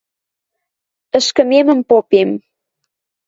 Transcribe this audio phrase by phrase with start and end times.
[1.17, 2.29] Ӹшкӹмемӹм попем.